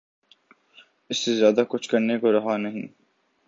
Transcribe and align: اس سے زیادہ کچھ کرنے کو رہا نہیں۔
اس 1.09 1.17
سے 1.17 1.35
زیادہ 1.35 1.63
کچھ 1.69 1.89
کرنے 1.89 2.19
کو 2.19 2.31
رہا 2.31 2.57
نہیں۔ 2.57 2.87